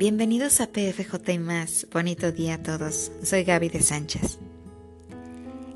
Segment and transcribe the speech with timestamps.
[0.00, 1.86] Bienvenidos a PFJ más.
[1.92, 3.12] Bonito día a todos.
[3.22, 4.38] Soy Gaby de Sánchez.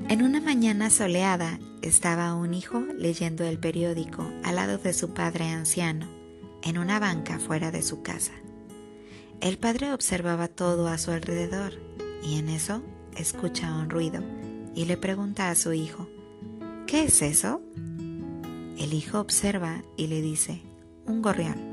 [0.09, 5.49] En una mañana soleada estaba un hijo leyendo el periódico al lado de su padre
[5.49, 6.07] anciano,
[6.63, 8.31] en una banca fuera de su casa.
[9.41, 11.73] El padre observaba todo a su alrededor
[12.23, 12.81] y en eso
[13.15, 14.23] escucha un ruido
[14.73, 16.09] y le pregunta a su hijo,
[16.87, 17.61] ¿qué es eso?
[18.79, 20.63] El hijo observa y le dice,
[21.05, 21.64] un gorrión.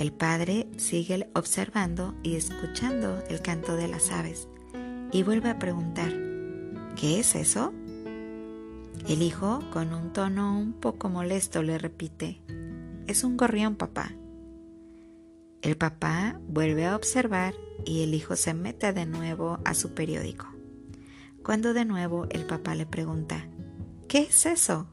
[0.00, 4.48] El padre sigue observando y escuchando el canto de las aves
[5.12, 6.10] y vuelve a preguntar,
[6.96, 7.74] ¿qué es eso?
[9.06, 12.40] El hijo, con un tono un poco molesto, le repite,
[13.08, 14.12] es un gorrión, papá.
[15.60, 17.52] El papá vuelve a observar
[17.84, 20.46] y el hijo se mete de nuevo a su periódico.
[21.44, 23.50] Cuando de nuevo el papá le pregunta,
[24.08, 24.88] ¿qué es eso?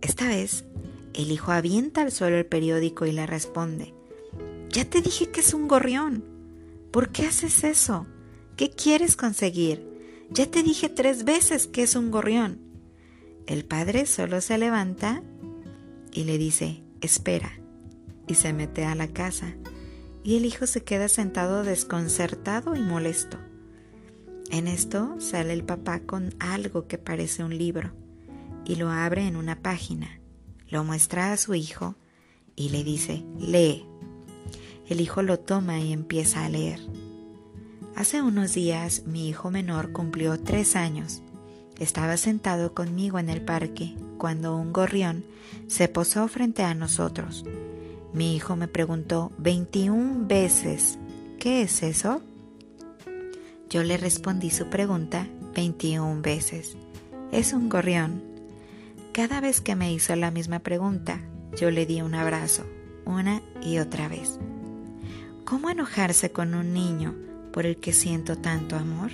[0.00, 0.64] Esta vez,
[1.12, 3.97] el hijo avienta al suelo el periódico y le responde,
[4.70, 6.24] ya te dije que es un gorrión.
[6.90, 8.06] ¿Por qué haces eso?
[8.56, 9.86] ¿Qué quieres conseguir?
[10.30, 12.60] Ya te dije tres veces que es un gorrión.
[13.46, 15.22] El padre solo se levanta
[16.12, 17.52] y le dice, espera,
[18.26, 19.54] y se mete a la casa,
[20.22, 23.38] y el hijo se queda sentado desconcertado y molesto.
[24.50, 27.92] En esto sale el papá con algo que parece un libro,
[28.64, 30.20] y lo abre en una página,
[30.68, 31.96] lo muestra a su hijo
[32.54, 33.86] y le dice, lee.
[34.88, 36.80] El hijo lo toma y empieza a leer.
[37.94, 41.22] Hace unos días mi hijo menor cumplió tres años.
[41.78, 45.24] Estaba sentado conmigo en el parque cuando un gorrión
[45.66, 47.44] se posó frente a nosotros.
[48.12, 50.98] Mi hijo me preguntó 21 veces,
[51.38, 52.22] ¿qué es eso?
[53.68, 56.76] Yo le respondí su pregunta 21 veces.
[57.30, 58.22] Es un gorrión.
[59.12, 61.20] Cada vez que me hizo la misma pregunta,
[61.60, 62.64] yo le di un abrazo,
[63.04, 64.38] una y otra vez.
[65.48, 67.14] ¿Cómo enojarse con un niño
[67.54, 69.12] por el que siento tanto amor?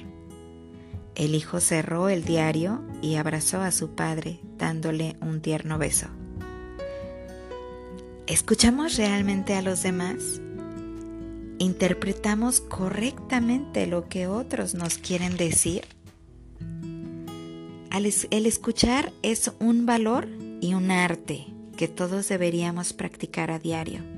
[1.15, 6.09] El hijo cerró el diario y abrazó a su padre dándole un tierno beso.
[8.27, 10.41] ¿Escuchamos realmente a los demás?
[11.61, 15.83] ¿Interpretamos correctamente lo que otros nos quieren decir?
[17.93, 20.27] El escuchar es un valor
[20.61, 24.14] y un arte que todos deberíamos practicar a diario.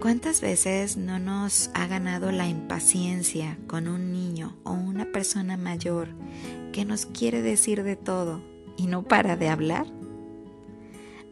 [0.00, 6.08] ¿Cuántas veces no nos ha ganado la impaciencia con un niño o una persona mayor
[6.72, 8.40] que nos quiere decir de todo
[8.78, 9.86] y no para de hablar?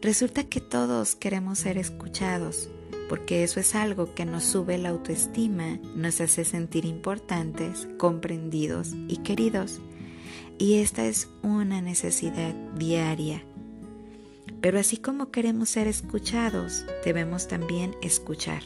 [0.03, 2.69] Resulta que todos queremos ser escuchados,
[3.09, 9.17] porque eso es algo que nos sube la autoestima, nos hace sentir importantes, comprendidos y
[9.17, 9.81] queridos.
[10.59, 13.43] Y esta es una necesidad diaria
[14.61, 18.63] pero así como queremos ser escuchados, debemos también escuchar.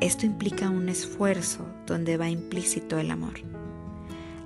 [0.00, 3.40] Esto implica un esfuerzo donde va implícito el amor.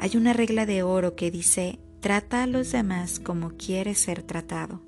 [0.01, 4.83] Hay una regla de oro que dice, trata a los demás como quieres ser tratado.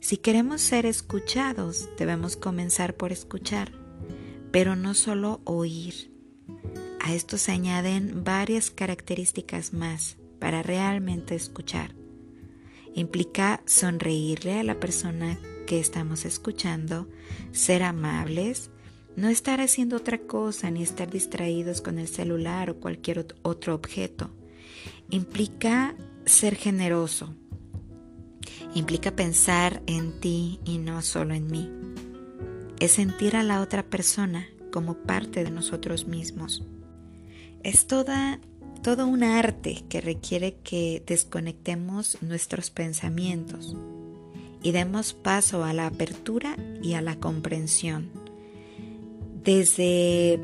[0.00, 3.72] Si queremos ser escuchados, debemos comenzar por escuchar,
[4.50, 6.12] pero no solo oír.
[7.00, 12.01] A esto se añaden varias características más para realmente escuchar
[12.94, 17.08] implica sonreírle a la persona que estamos escuchando,
[17.52, 18.70] ser amables,
[19.16, 24.30] no estar haciendo otra cosa ni estar distraídos con el celular o cualquier otro objeto.
[25.10, 25.94] Implica
[26.24, 27.34] ser generoso.
[28.74, 31.70] Implica pensar en ti y no solo en mí.
[32.80, 36.64] Es sentir a la otra persona como parte de nosotros mismos.
[37.62, 38.40] Es toda
[38.82, 43.76] todo un arte que requiere que desconectemos nuestros pensamientos
[44.60, 48.10] y demos paso a la apertura y a la comprensión.
[49.44, 50.40] Desde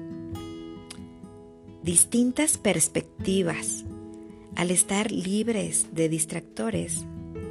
[1.83, 3.85] distintas perspectivas,
[4.55, 7.05] al estar libres de distractores,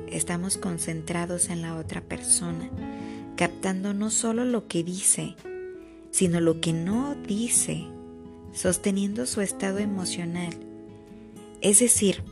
[0.09, 2.69] estamos concentrados en la otra persona,
[3.35, 5.35] captando no solo lo que dice,
[6.11, 7.85] sino lo que no dice,
[8.53, 10.66] sosteniendo su estado emocional
[11.69, 12.23] es decir,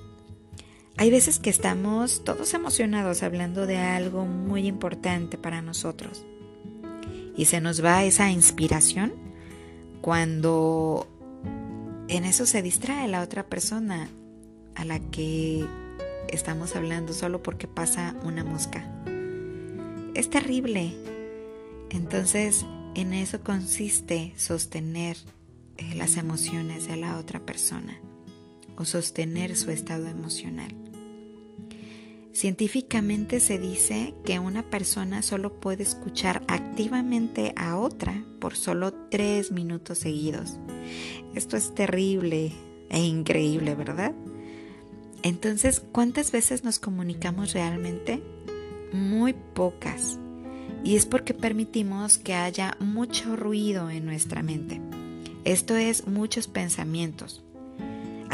[0.96, 6.26] hay veces que estamos todos emocionados hablando de algo muy importante para nosotros
[7.36, 9.14] y se nos va esa inspiración
[10.00, 11.06] cuando
[12.08, 14.08] en eso se distrae la otra persona
[14.76, 15.66] a la que
[16.30, 18.90] estamos hablando solo porque pasa una mosca.
[20.14, 20.96] Es terrible.
[21.90, 25.18] Entonces, en eso consiste sostener
[25.76, 28.00] eh, las emociones de la otra persona
[28.78, 30.76] o sostener su estado emocional.
[32.36, 39.54] Científicamente se dice que una persona solo puede escuchar activamente a otra por solo tres
[39.54, 40.58] minutos seguidos.
[41.34, 42.52] Esto es terrible
[42.90, 44.14] e increíble, ¿verdad?
[45.24, 48.22] Entonces, ¿cuántas veces nos comunicamos realmente?
[48.92, 50.20] Muy pocas.
[50.84, 54.82] Y es porque permitimos que haya mucho ruido en nuestra mente.
[55.46, 57.45] Esto es muchos pensamientos,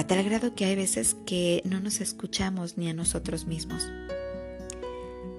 [0.02, 3.88] a tal grado que hay veces que no nos escuchamos ni a nosotros mismos.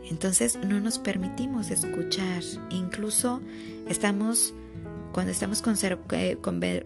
[0.08, 3.42] Entonces no nos permitimos escuchar, incluso
[5.10, 5.64] cuando estamos
[6.12, 6.38] eh,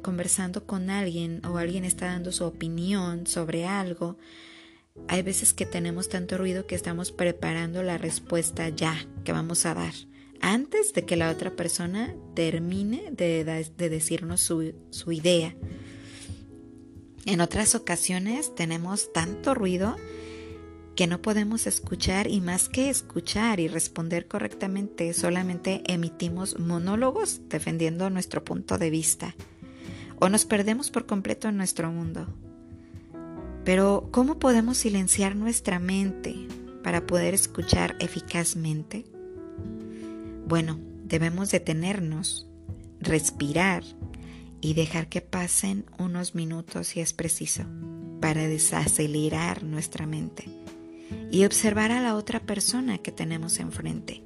[0.02, 4.16] conversando con alguien o alguien está dando su opinión sobre algo,
[5.06, 9.74] hay veces que tenemos tanto ruido que estamos preparando la respuesta ya que vamos a
[9.74, 9.92] dar
[10.40, 13.44] antes de que la otra persona termine de,
[13.76, 15.54] decirnos su idea.
[17.26, 19.96] En otras ocasiones tenemos tanto ruido
[20.94, 28.08] que no podemos escuchar y más que escuchar y responder correctamente, solamente emitimos monólogos defendiendo
[28.10, 29.34] nuestro punto de vista
[30.20, 32.26] o nos perdemos por completo en nuestro mundo.
[33.64, 36.46] Pero, ¿cómo podemos silenciar nuestra mente
[36.82, 39.04] para poder escuchar eficazmente?
[40.46, 42.48] Bueno, debemos detenernos,
[43.00, 43.82] respirar
[44.66, 47.62] y dejar que pasen unos minutos si es preciso
[48.20, 50.48] para desacelerar nuestra mente
[51.30, 54.24] y observar a la otra persona que tenemos enfrente,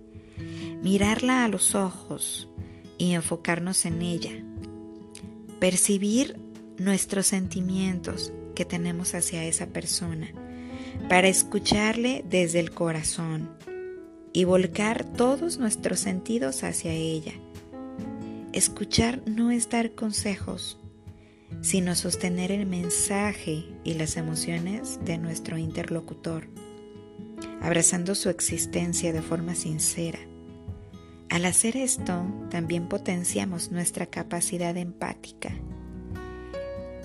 [0.83, 2.49] mirarla a los ojos
[2.97, 4.31] y enfocarnos en ella,
[5.59, 6.41] percibir
[6.79, 10.33] nuestros sentimientos que tenemos hacia esa persona,
[11.11, 13.51] para escucharle desde el corazón
[14.33, 17.35] y volcar todos nuestros sentidos hacia ella
[18.53, 20.77] Escuchar no es dar consejos,
[21.61, 26.49] sino sostener el mensaje y las emociones de nuestro interlocutor,
[27.61, 30.19] abrazando su existencia de forma sincera.
[31.29, 35.53] Al hacer esto, también potenciamos nuestra capacidad empática.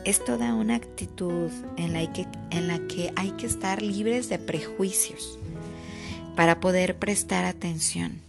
[0.04, 4.40] Es toda una actitud en la, que, en la que hay que estar libres de
[4.40, 5.38] prejuicios
[6.36, 8.25] para poder prestar atención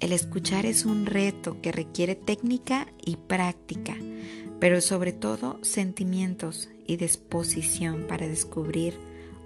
[0.00, 3.96] el escuchar es un reto que requiere técnica y práctica,
[4.60, 8.94] pero sobre todo sentimientos y disposición para descubrir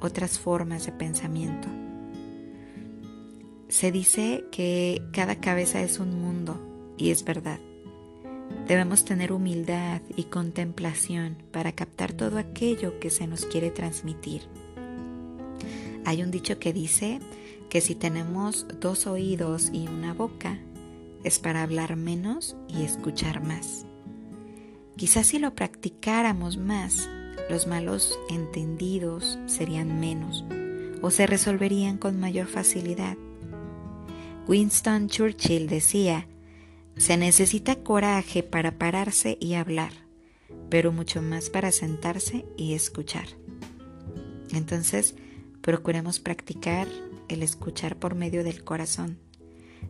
[0.01, 1.69] otras formas de pensamiento.
[3.69, 7.61] Se dice que cada cabeza es un mundo y es verdad.
[8.67, 14.43] Debemos tener humildad y contemplación para captar todo aquello que se nos quiere transmitir.
[16.05, 17.21] Hay un dicho que dice
[17.71, 20.59] que si tenemos dos oídos y una boca,
[21.25, 23.87] es para hablar menos y escuchar más.
[24.97, 27.09] Quizás si lo practicáramos más,
[27.49, 30.45] los malos entendidos serían menos
[31.01, 33.17] o se resolverían con mayor facilidad.
[34.47, 36.27] Winston Churchill decía,
[36.97, 39.93] se necesita coraje para pararse y hablar,
[40.69, 43.29] pero mucho más para sentarse y escuchar.
[44.53, 45.15] Entonces,
[45.63, 46.89] procuremos practicar
[47.35, 49.19] el escuchar por medio del corazón.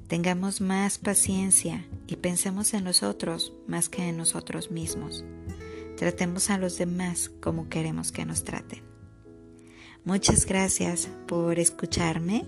[0.08, 5.24] Tengamos más paciencia y pensemos en los otros más que en nosotros mismos.
[5.96, 8.82] Tratemos a los demás como queremos que nos traten.
[10.04, 12.46] Muchas gracias por escucharme,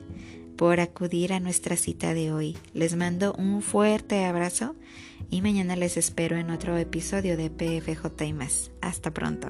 [0.57, 2.57] por acudir a nuestra cita de hoy.
[2.73, 4.75] Les mando un fuerte abrazo
[5.31, 8.71] y mañana les espero en otro episodio de PFJ y más.
[8.81, 9.49] Hasta pronto.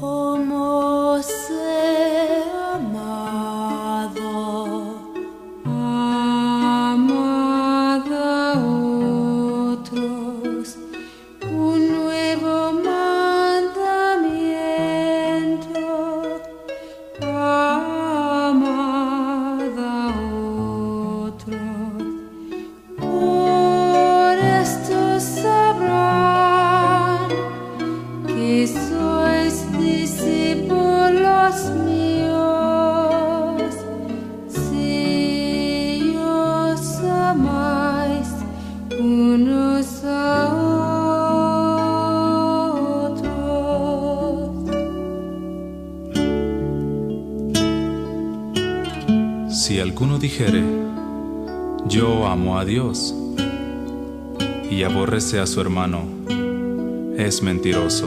[0.00, 0.76] 哦莫。
[49.56, 50.62] Si alguno dijere,
[51.88, 53.14] yo amo a Dios,
[54.70, 56.02] y aborrece a su hermano,
[57.16, 58.06] es mentiroso.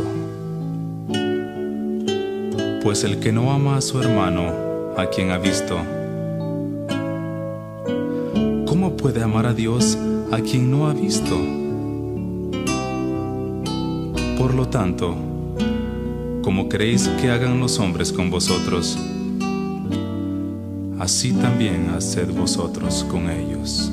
[2.83, 5.79] Pues el que no ama a su hermano, a quien ha visto,
[8.67, 9.97] ¿cómo puede amar a Dios
[10.31, 11.35] a quien no ha visto?
[14.37, 15.15] Por lo tanto,
[16.43, 18.99] como queréis que hagan los hombres con vosotros,
[20.99, 23.91] así también haced vosotros con ellos.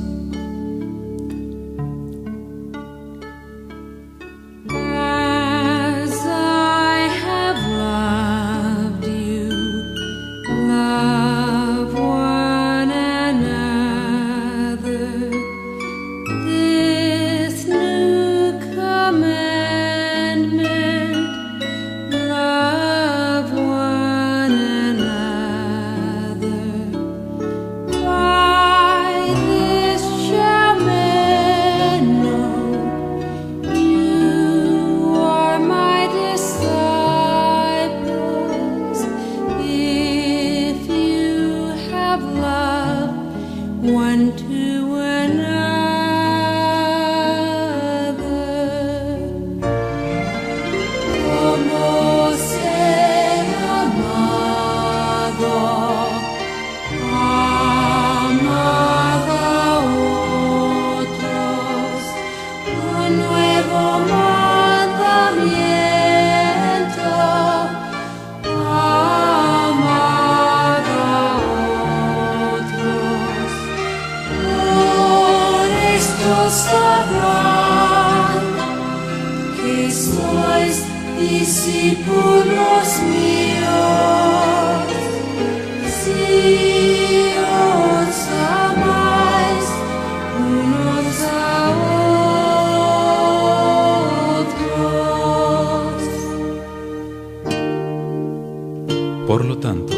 [99.26, 99.92] Por lo tanto,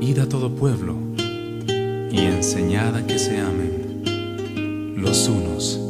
[0.00, 0.94] id a todo pueblo
[2.10, 5.81] y enseñad a que se amen los unos